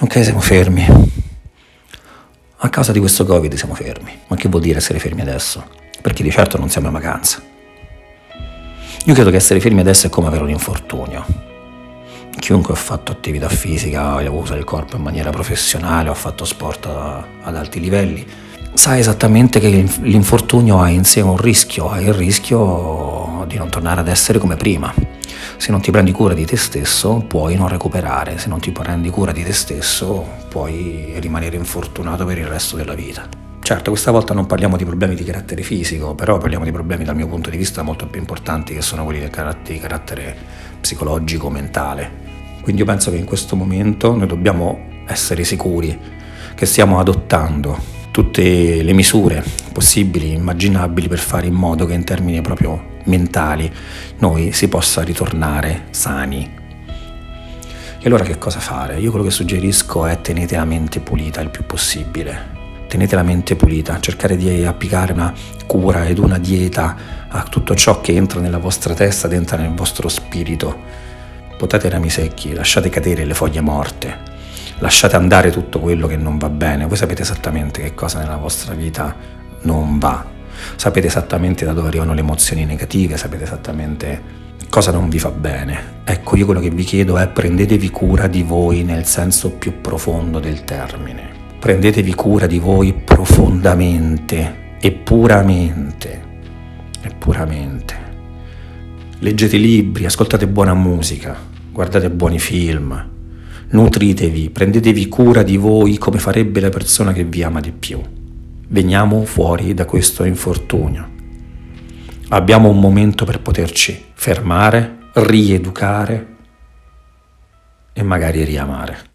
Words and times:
Ok, 0.00 0.24
siamo 0.24 0.40
fermi. 0.40 0.84
A 2.56 2.68
causa 2.68 2.90
di 2.90 2.98
questo 2.98 3.24
Covid 3.24 3.54
siamo 3.54 3.74
fermi. 3.74 4.10
Ma 4.26 4.34
che 4.34 4.48
vuol 4.48 4.60
dire 4.60 4.78
essere 4.78 4.98
fermi 4.98 5.20
adesso? 5.20 5.64
Perché 6.02 6.24
di 6.24 6.32
certo 6.32 6.58
non 6.58 6.68
siamo 6.68 6.88
in 6.88 6.92
vacanza. 6.94 7.40
Io 9.04 9.14
credo 9.14 9.30
che 9.30 9.36
essere 9.36 9.60
fermi 9.60 9.80
adesso 9.80 10.08
è 10.08 10.10
come 10.10 10.26
avere 10.26 10.42
un 10.42 10.50
infortunio. 10.50 11.24
Chiunque 12.36 12.74
ha 12.74 12.76
fatto 12.76 13.12
attività 13.12 13.48
fisica, 13.48 14.14
ha 14.16 14.30
usato 14.30 14.58
il 14.58 14.64
corpo 14.64 14.96
in 14.96 15.02
maniera 15.02 15.30
professionale, 15.30 16.08
ha 16.08 16.14
fatto 16.14 16.44
sport 16.44 16.86
ad 16.86 17.54
alti 17.54 17.78
livelli, 17.78 18.26
sa 18.72 18.98
esattamente 18.98 19.60
che 19.60 19.68
l'infortunio 20.00 20.80
ha 20.80 20.88
in 20.88 21.04
sé 21.04 21.20
un 21.20 21.36
rischio, 21.36 21.88
ha 21.88 22.00
il 22.00 22.12
rischio 22.12 23.44
di 23.46 23.56
non 23.56 23.70
tornare 23.70 24.00
ad 24.00 24.08
essere 24.08 24.40
come 24.40 24.56
prima. 24.56 24.92
Se 25.56 25.70
non 25.70 25.80
ti 25.80 25.90
prendi 25.90 26.12
cura 26.12 26.34
di 26.34 26.44
te 26.44 26.56
stesso 26.56 27.24
puoi 27.26 27.56
non 27.56 27.68
recuperare, 27.68 28.38
se 28.38 28.48
non 28.48 28.60
ti 28.60 28.70
prendi 28.72 29.10
cura 29.10 29.32
di 29.32 29.42
te 29.42 29.52
stesso 29.52 30.24
puoi 30.48 31.14
rimanere 31.18 31.56
infortunato 31.56 32.24
per 32.24 32.38
il 32.38 32.46
resto 32.46 32.76
della 32.76 32.94
vita. 32.94 33.28
Certo, 33.60 33.90
questa 33.90 34.10
volta 34.10 34.34
non 34.34 34.44
parliamo 34.44 34.76
di 34.76 34.84
problemi 34.84 35.14
di 35.14 35.24
carattere 35.24 35.62
fisico, 35.62 36.14
però 36.14 36.36
parliamo 36.36 36.64
di 36.64 36.72
problemi 36.72 37.04
dal 37.04 37.16
mio 37.16 37.26
punto 37.26 37.48
di 37.48 37.56
vista 37.56 37.82
molto 37.82 38.06
più 38.06 38.20
importanti 38.20 38.74
che 38.74 38.82
sono 38.82 39.04
quelli 39.04 39.20
di 39.20 39.30
carattere 39.30 40.36
psicologico, 40.80 41.48
mentale. 41.48 42.10
Quindi 42.60 42.82
io 42.82 42.86
penso 42.86 43.10
che 43.10 43.16
in 43.16 43.24
questo 43.24 43.56
momento 43.56 44.14
noi 44.14 44.26
dobbiamo 44.26 45.02
essere 45.06 45.44
sicuri 45.44 45.98
che 46.54 46.66
stiamo 46.66 46.98
adottando 46.98 47.93
tutte 48.14 48.84
le 48.84 48.92
misure 48.92 49.42
possibili, 49.72 50.34
immaginabili 50.34 51.08
per 51.08 51.18
fare 51.18 51.48
in 51.48 51.54
modo 51.54 51.84
che 51.84 51.94
in 51.94 52.04
termini 52.04 52.40
proprio 52.42 53.00
mentali 53.06 53.68
noi 54.18 54.52
si 54.52 54.68
possa 54.68 55.02
ritornare 55.02 55.86
sani. 55.90 56.48
E 57.98 58.06
allora 58.06 58.22
che 58.22 58.38
cosa 58.38 58.60
fare? 58.60 59.00
Io 59.00 59.10
quello 59.10 59.24
che 59.24 59.32
suggerisco 59.32 60.06
è 60.06 60.20
tenete 60.20 60.54
la 60.54 60.64
mente 60.64 61.00
pulita 61.00 61.40
il 61.40 61.50
più 61.50 61.66
possibile. 61.66 62.52
Tenete 62.86 63.16
la 63.16 63.24
mente 63.24 63.56
pulita, 63.56 63.98
cercare 63.98 64.36
di 64.36 64.64
applicare 64.64 65.12
una 65.12 65.34
cura 65.66 66.06
ed 66.06 66.18
una 66.18 66.38
dieta 66.38 66.96
a 67.26 67.42
tutto 67.42 67.74
ciò 67.74 68.00
che 68.00 68.14
entra 68.14 68.38
nella 68.38 68.58
vostra 68.58 68.94
testa, 68.94 69.28
entra 69.28 69.56
nel 69.56 69.74
vostro 69.74 70.08
spirito. 70.08 70.82
Potate 71.58 71.88
rami 71.88 72.10
secchi, 72.10 72.54
lasciate 72.54 72.90
cadere 72.90 73.24
le 73.24 73.34
foglie 73.34 73.60
morte, 73.60 74.33
lasciate 74.78 75.16
andare 75.16 75.50
tutto 75.50 75.78
quello 75.80 76.06
che 76.06 76.16
non 76.16 76.38
va 76.38 76.48
bene. 76.48 76.86
Voi 76.86 76.96
sapete 76.96 77.22
esattamente 77.22 77.82
che 77.82 77.94
cosa 77.94 78.18
nella 78.18 78.36
vostra 78.36 78.74
vita 78.74 79.14
non 79.62 79.98
va. 79.98 80.24
Sapete 80.76 81.06
esattamente 81.06 81.64
da 81.64 81.72
dove 81.72 81.88
arrivano 81.88 82.14
le 82.14 82.20
emozioni 82.20 82.64
negative, 82.64 83.16
sapete 83.16 83.44
esattamente 83.44 84.42
cosa 84.68 84.90
non 84.90 85.08
vi 85.08 85.18
fa 85.18 85.30
bene. 85.30 86.02
Ecco, 86.04 86.36
io 86.36 86.44
quello 86.44 86.60
che 86.60 86.70
vi 86.70 86.84
chiedo 86.84 87.16
è 87.18 87.28
prendetevi 87.28 87.90
cura 87.90 88.26
di 88.26 88.42
voi 88.42 88.82
nel 88.82 89.04
senso 89.04 89.50
più 89.52 89.80
profondo 89.80 90.40
del 90.40 90.64
termine. 90.64 91.42
Prendetevi 91.58 92.14
cura 92.14 92.46
di 92.46 92.58
voi 92.58 92.92
profondamente 92.92 94.76
e 94.80 94.92
puramente. 94.92 96.22
E 97.02 97.10
puramente. 97.16 98.02
Leggete 99.20 99.56
libri, 99.56 100.04
ascoltate 100.04 100.46
buona 100.46 100.74
musica, 100.74 101.36
guardate 101.70 102.10
buoni 102.10 102.38
film, 102.38 103.13
nutritevi, 103.74 104.50
prendetevi 104.50 105.08
cura 105.08 105.42
di 105.42 105.56
voi 105.56 105.98
come 105.98 106.18
farebbe 106.18 106.60
la 106.60 106.68
persona 106.68 107.12
che 107.12 107.24
vi 107.24 107.42
ama 107.42 107.60
di 107.60 107.72
più. 107.72 108.00
Veniamo 108.68 109.24
fuori 109.24 109.74
da 109.74 109.84
questo 109.84 110.24
infortunio. 110.24 111.10
Abbiamo 112.28 112.68
un 112.68 112.78
momento 112.78 113.24
per 113.24 113.40
poterci 113.40 114.00
fermare, 114.14 115.10
rieducare 115.14 116.26
e 117.92 118.02
magari 118.02 118.44
riamare. 118.44 119.12